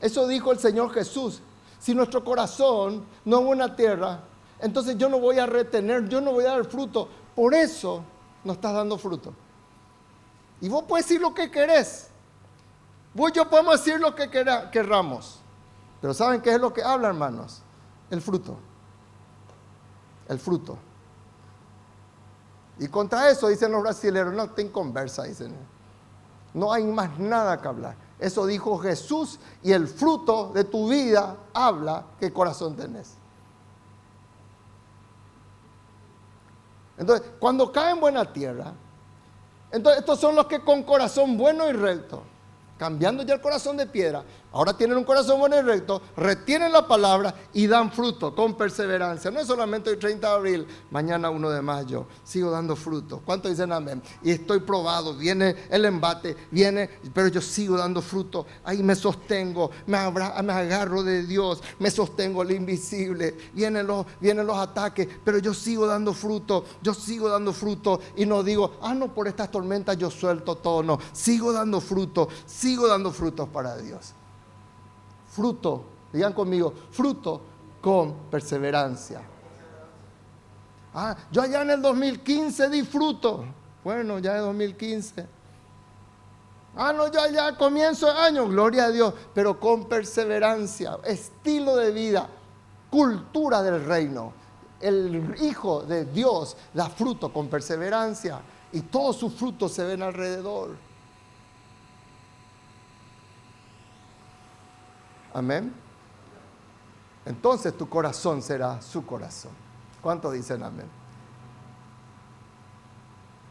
[0.00, 1.40] Eso dijo el Señor Jesús.
[1.78, 4.20] Si nuestro corazón no es buena tierra,
[4.58, 7.08] entonces yo no voy a retener, yo no voy a dar fruto.
[7.34, 8.02] Por eso
[8.42, 9.32] no estás dando fruto.
[10.60, 12.08] Y vos puedes decir lo que querés.
[13.12, 15.40] Vos y yo podemos decir lo que queramos.
[16.00, 17.62] Pero ¿saben qué es lo que habla, hermanos?
[18.10, 18.58] El fruto
[20.28, 20.78] el fruto.
[22.78, 25.54] Y contra eso dicen los brasileños, no ten conversa, dicen.
[26.52, 27.96] No hay más nada que hablar.
[28.18, 33.14] Eso dijo Jesús y el fruto de tu vida habla qué corazón tenés.
[36.96, 38.72] Entonces, cuando cae en buena tierra,
[39.72, 42.22] entonces estos son los que con corazón bueno y recto,
[42.78, 44.22] cambiando ya el corazón de piedra,
[44.54, 49.28] Ahora tienen un corazón bueno y recto, retienen la palabra y dan fruto con perseverancia.
[49.32, 52.06] No es solamente el 30 de abril, mañana 1 de mayo.
[52.22, 53.20] Sigo dando fruto.
[53.24, 54.00] ¿Cuántos dicen amén?
[54.22, 58.46] Y estoy probado, viene el embate, viene, pero yo sigo dando fruto.
[58.62, 63.36] Ahí me sostengo, me, agarro de Dios, me sostengo el invisible.
[63.54, 67.98] Vienen los, vienen los ataques, pero yo sigo dando fruto, yo sigo dando fruto.
[68.14, 70.84] Y no digo, ah, no, por estas tormentas yo suelto todo.
[70.84, 74.14] No, sigo dando fruto, sigo dando frutos para Dios
[75.34, 77.40] fruto, digan conmigo, fruto
[77.80, 79.20] con perseverancia.
[80.94, 83.44] Ah, yo allá en el 2015 di fruto.
[83.82, 85.26] Bueno, ya es 2015.
[86.76, 91.90] Ah, no, ya, ya comienzo el año, gloria a Dios, pero con perseverancia, estilo de
[91.90, 92.28] vida,
[92.90, 94.32] cultura del reino.
[94.80, 98.40] El Hijo de Dios da fruto con perseverancia
[98.72, 100.76] y todos sus frutos se ven alrededor.
[105.34, 105.74] Amén.
[107.26, 109.50] Entonces tu corazón será su corazón.
[110.00, 110.86] ¿Cuántos dicen amén?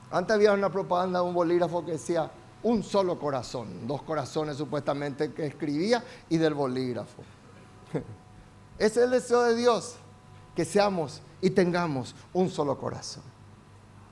[0.10, 5.34] Antes había una propaganda de un bolígrafo que decía un solo corazón, dos corazones supuestamente
[5.34, 7.24] que escribía y del bolígrafo.
[8.78, 9.96] Ese es el deseo de Dios,
[10.56, 13.24] que seamos y tengamos un solo corazón.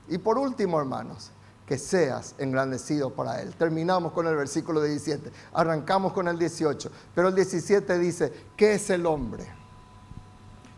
[0.08, 1.30] Y por último, hermanos,
[1.72, 3.54] que seas engrandecido para Él.
[3.54, 8.90] Terminamos con el versículo 17, arrancamos con el 18, pero el 17 dice, ¿qué es
[8.90, 9.46] el hombre?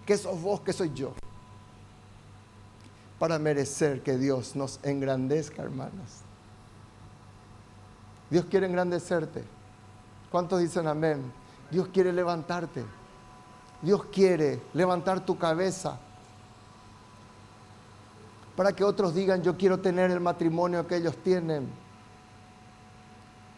[0.06, 0.60] ¿Qué sos vos?
[0.60, 1.12] ¿Qué soy yo?
[3.18, 6.20] para merecer que Dios nos engrandezca, hermanos.
[8.30, 9.42] Dios quiere engrandecerte.
[10.30, 11.32] ¿Cuántos dicen amén?
[11.72, 12.84] Dios quiere levantarte.
[13.82, 15.98] Dios quiere levantar tu cabeza
[18.56, 21.68] para que otros digan, yo quiero tener el matrimonio que ellos tienen.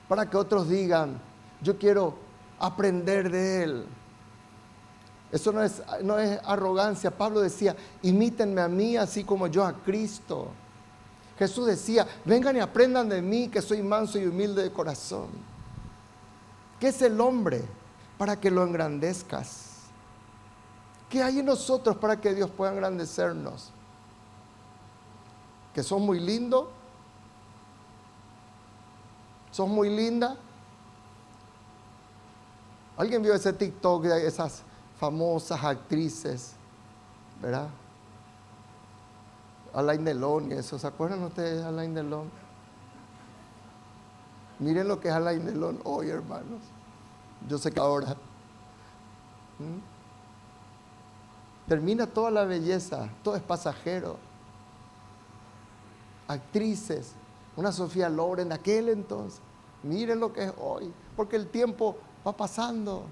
[0.08, 1.20] Para que otros digan,
[1.60, 2.14] yo quiero
[2.58, 3.86] aprender de Él.
[5.32, 7.10] Eso no es, no es arrogancia.
[7.10, 10.48] Pablo decía, imítenme a mí así como yo a Cristo.
[11.38, 15.28] Jesús decía, vengan y aprendan de mí que soy manso y humilde de corazón.
[16.80, 17.62] ¿Qué es el hombre
[18.16, 19.74] para que lo engrandezcas?
[21.10, 23.72] ¿Qué hay en nosotros para que Dios pueda engrandecernos?
[25.76, 26.68] ¿Que son muy lindos?
[29.50, 30.34] ¿Son muy linda?
[32.96, 34.62] ¿Alguien vio ese TikTok de esas
[34.98, 36.54] famosas actrices?
[37.42, 37.68] ¿Verdad?
[39.74, 40.78] Alain Delon y eso.
[40.78, 42.30] ¿Se acuerdan ustedes de Alain Delon?
[44.58, 46.62] Miren lo que es Alain Delon hoy, hermanos.
[47.46, 48.16] Yo sé que ahora.
[51.68, 54.16] Termina toda la belleza, todo es pasajero.
[56.28, 57.12] Actrices,
[57.56, 59.40] una Sofía Loren de aquel entonces.
[59.82, 63.04] Miren lo que es hoy, porque el tiempo va pasando.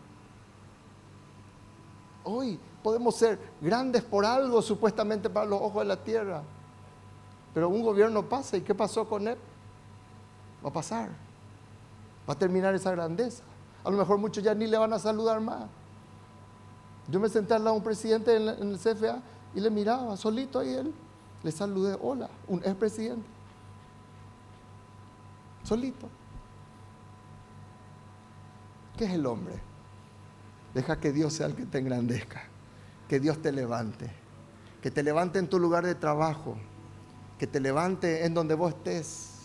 [2.24, 6.42] Hoy podemos ser grandes por algo supuestamente para los ojos de la tierra.
[7.52, 9.38] Pero un gobierno pasa y ¿qué pasó con él?
[10.64, 11.10] Va a pasar.
[12.28, 13.44] Va a terminar esa grandeza.
[13.84, 15.66] A lo mejor muchos ya ni le van a saludar más.
[17.08, 19.22] Yo me senté al lado de un presidente en, el CFA
[19.54, 20.94] y le miraba solito ahí él.
[21.44, 23.28] Le saludé, hola, un expresidente.
[25.62, 26.08] Solito.
[28.96, 29.54] ¿Qué es el hombre?
[30.72, 32.44] Deja que Dios sea el que te engrandezca,
[33.08, 34.10] que Dios te levante,
[34.82, 36.56] que te levante en tu lugar de trabajo,
[37.38, 39.40] que te levante en donde vos estés,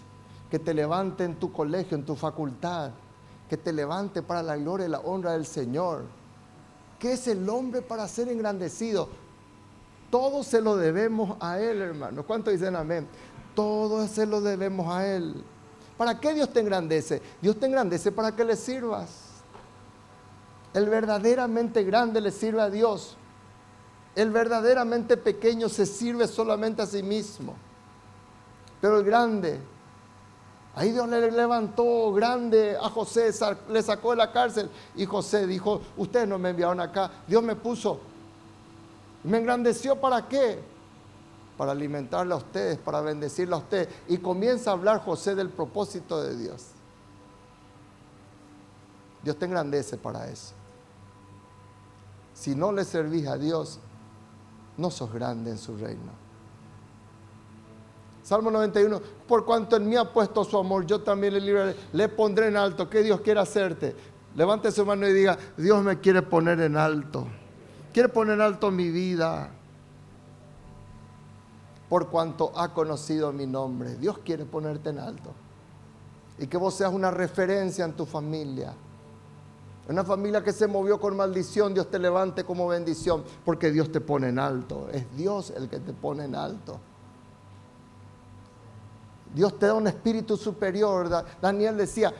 [0.49, 2.91] que te levante en tu colegio, en tu facultad,
[3.49, 6.05] que te levante para la gloria y la honra del Señor.
[6.97, 9.09] ¿Qué es el hombre para ser engrandecido?
[10.09, 12.23] Todo se lo debemos a Él, hermano.
[12.23, 13.07] ¿Cuántos dicen amén?
[13.55, 15.43] Todo se lo debemos a Él.
[15.97, 17.21] ¿Para qué Dios te engrandece?
[17.41, 19.09] Dios te engrandece para que le sirvas.
[20.73, 23.17] El verdaderamente grande le sirve a Dios.
[24.15, 27.55] El verdaderamente pequeño se sirve solamente a sí mismo.
[28.81, 29.59] Pero el grande,
[30.75, 33.31] ahí Dios le levantó grande a José,
[33.69, 34.69] le sacó de la cárcel.
[34.95, 37.99] Y José dijo, ustedes no me enviaron acá, Dios me puso.
[39.23, 40.59] ¿Me engrandeció para qué?
[41.57, 43.89] Para alimentarle a ustedes, para bendecirle a ustedes.
[44.07, 46.67] Y comienza a hablar José del propósito de Dios.
[49.23, 50.53] Dios te engrandece para eso.
[52.33, 53.79] Si no le servís a Dios,
[54.77, 56.29] no sos grande en su reino.
[58.23, 62.07] Salmo 91, por cuanto en mí ha puesto su amor, yo también le libraré, le
[62.07, 62.89] pondré en alto.
[62.89, 63.95] ¿Qué Dios quiere hacerte?
[64.35, 67.27] Levante su mano y diga, Dios me quiere poner en alto.
[67.93, 69.51] Quiere poner alto mi vida.
[71.87, 73.95] Por cuanto ha conocido mi nombre.
[73.95, 75.33] Dios quiere ponerte en alto.
[76.37, 78.73] Y que vos seas una referencia en tu familia
[79.89, 83.99] una familia que se movió con maldición, Dios te levante como bendición, porque Dios te
[83.99, 84.87] pone en alto.
[84.93, 86.79] Es Dios el que te pone en alto.
[89.33, 91.25] Dios te da un espíritu superior.
[91.41, 92.13] Daniel decía,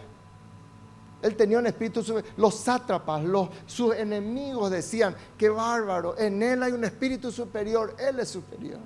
[1.22, 2.34] él tenía un espíritu superior.
[2.38, 8.20] Los sátrapas, los, sus enemigos decían, qué bárbaro, en él hay un espíritu superior, él
[8.20, 8.80] es superior.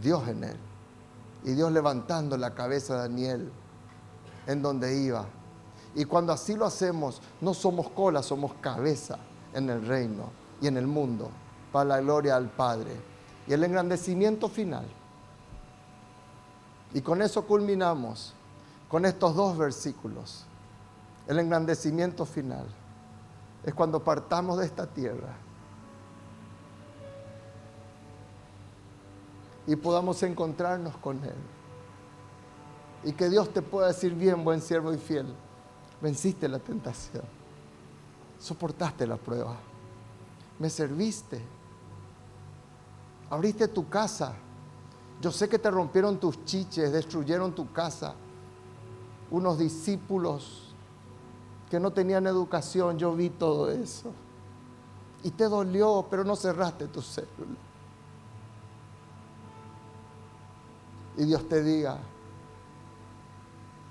[0.00, 0.56] Dios en él.
[1.44, 3.52] Y Dios levantando la cabeza de Daniel
[4.46, 5.26] en donde iba.
[5.94, 9.18] Y cuando así lo hacemos, no somos cola, somos cabeza
[9.54, 11.30] en el reino y en el mundo,
[11.72, 12.90] para la gloria al Padre.
[13.46, 14.86] Y el engrandecimiento final.
[16.94, 18.34] Y con eso culminamos,
[18.88, 20.44] con estos dos versículos.
[21.26, 22.66] El engrandecimiento final
[23.64, 25.36] es cuando partamos de esta tierra
[29.66, 31.36] y podamos encontrarnos con Él.
[33.04, 35.26] Y que Dios te pueda decir bien, buen siervo y fiel.
[36.00, 37.22] Venciste la tentación.
[38.38, 39.56] Soportaste la prueba.
[40.58, 41.42] Me serviste.
[43.28, 44.34] Abriste tu casa.
[45.20, 48.14] Yo sé que te rompieron tus chiches, destruyeron tu casa.
[49.30, 50.74] Unos discípulos
[51.68, 54.12] que no tenían educación, yo vi todo eso.
[55.24, 57.58] Y te dolió, pero no cerraste tu célula.
[61.16, 61.98] Y Dios te diga,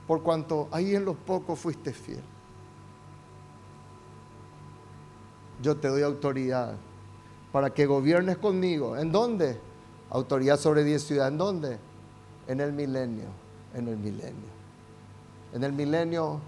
[0.07, 2.23] por cuanto ahí en los pocos fuiste fiel.
[5.61, 6.75] Yo te doy autoridad
[7.51, 8.95] para que gobiernes conmigo.
[8.95, 9.66] ¿En dónde?
[10.10, 11.32] Autoridad sobre diez ciudades.
[11.32, 11.78] ¿En dónde?
[12.47, 13.28] En el milenio.
[13.74, 14.58] En el milenio.
[15.53, 16.39] En el milenio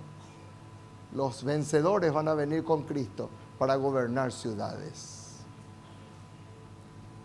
[1.13, 5.17] los vencedores van a venir con Cristo para gobernar ciudades.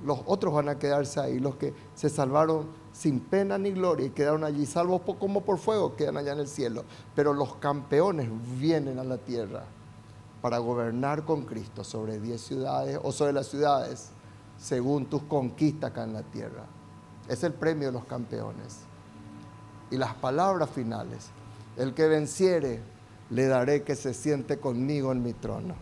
[0.05, 4.11] Los otros van a quedarse ahí, los que se salvaron sin pena ni gloria y
[4.11, 6.85] quedaron allí salvos como por fuego, quedan allá en el cielo.
[7.15, 8.29] Pero los campeones
[8.59, 9.65] vienen a la tierra
[10.43, 14.11] para gobernar con Cristo sobre diez ciudades o sobre las ciudades
[14.59, 16.65] según tus conquistas acá en la tierra.
[17.29, 18.81] Es el premio de los campeones.
[19.91, 21.29] Y las palabras finales,
[21.77, 22.81] el que venciere,
[23.31, 25.75] le daré que se siente conmigo en mi trono.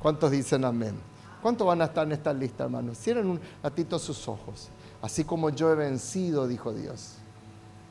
[0.00, 0.98] ¿Cuántos dicen amén?
[1.42, 2.98] ¿Cuántos van a estar en esta lista, hermanos?
[2.98, 4.68] Cierren un ratito sus ojos.
[5.00, 7.14] Así como yo he vencido, dijo Dios,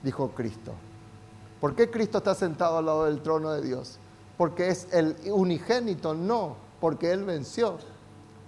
[0.03, 0.73] dijo Cristo.
[1.61, 3.99] ¿Por qué Cristo está sentado al lado del trono de Dios?
[4.37, 7.77] Porque es el unigénito, no, porque Él venció.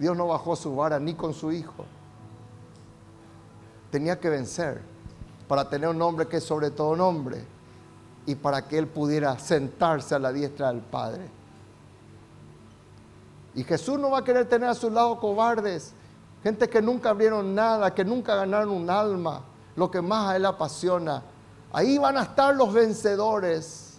[0.00, 1.84] Dios no bajó su vara ni con su Hijo.
[3.90, 4.80] Tenía que vencer
[5.46, 7.44] para tener un nombre que es sobre todo nombre
[8.24, 11.28] y para que Él pudiera sentarse a la diestra del Padre.
[13.54, 15.92] Y Jesús no va a querer tener a su lado cobardes,
[16.42, 19.42] gente que nunca abrieron nada, que nunca ganaron un alma,
[19.76, 21.22] lo que más a Él apasiona.
[21.74, 23.98] Ahí van a estar los vencedores,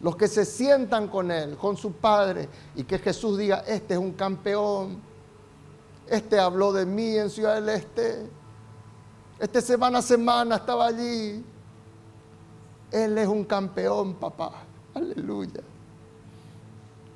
[0.00, 4.00] los que se sientan con Él, con su Padre, y que Jesús diga, este es
[4.00, 5.06] un campeón,
[6.10, 8.28] este habló de mí en Ciudad del Este,
[9.38, 11.44] este semana a semana estaba allí.
[12.90, 14.52] Él es un campeón, papá.
[14.94, 15.60] Aleluya.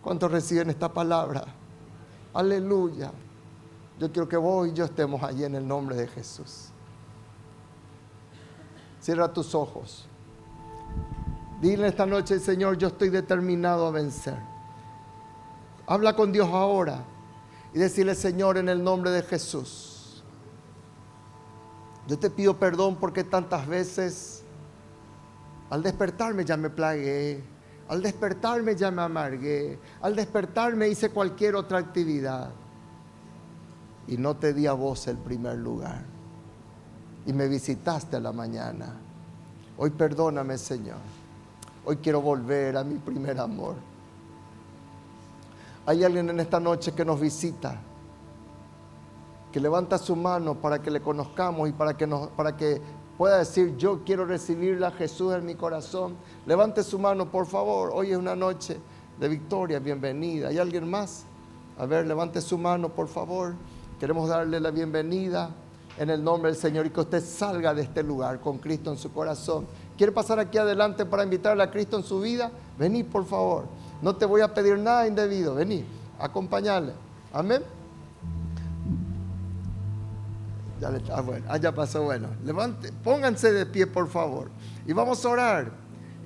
[0.03, 1.45] ¿Cuántos reciben esta palabra?
[2.35, 3.11] Aleluya.
[3.99, 6.69] Yo quiero que vos y yo estemos allí en el nombre de Jesús.
[9.01, 10.07] Cierra tus ojos.
[11.61, 14.39] Dile esta noche, Señor, yo estoy determinado a vencer.
[15.87, 17.05] Habla con Dios ahora
[17.75, 20.23] y decirle, Señor, en el nombre de Jesús.
[22.09, 24.43] Yo te pido perdón porque tantas veces
[25.71, 27.43] al despertarme ya me plagué,
[27.89, 29.79] al despertarme ya me amargué.
[30.01, 32.51] Al despertarme hice cualquier otra actividad.
[34.07, 36.03] Y no te di a vos el primer lugar.
[37.27, 38.95] Y me visitaste a la mañana.
[39.77, 40.99] Hoy perdóname, Señor.
[41.85, 43.75] Hoy quiero volver a mi primer amor.
[45.85, 47.81] Hay alguien en esta noche que nos visita,
[49.51, 52.29] que levanta su mano para que le conozcamos y para que, nos,
[53.19, 56.15] pueda decir, yo quiero recibirle a Jesús en mi corazón,
[56.47, 57.91] levante su mano, por favor.
[57.93, 58.79] Hoy es una noche
[59.19, 60.49] de victoria, bienvenida.
[60.49, 61.25] ¿Hay alguien más?
[61.77, 63.55] A ver, levante su mano, por favor.
[63.99, 65.51] Queremos darle la bienvenida
[65.99, 68.99] en el nombre del Señor y que usted salga de este lugar con Cristo en
[68.99, 69.67] su corazón.
[69.97, 72.53] ¿Quiere pasar aquí adelante para invitarle a Cristo en su vida?
[72.79, 73.65] Vení, por favor.
[74.03, 75.55] No te voy a pedir nada indebido.
[75.55, 75.85] Vení,
[76.19, 76.93] acompañarle.
[77.33, 77.63] Amén.
[80.81, 82.29] Ya, ah, bueno, ah, ya pasó, bueno.
[82.45, 84.51] Levante, pónganse de pie, por favor.
[84.85, 85.71] Y vamos a orar.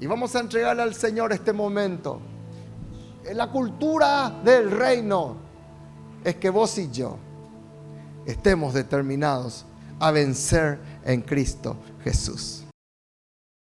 [0.00, 2.20] Y vamos a entregarle al Señor este momento.
[3.24, 5.36] En la cultura del reino
[6.24, 7.18] es que vos y yo
[8.24, 9.66] estemos determinados
[10.00, 12.65] a vencer en Cristo Jesús.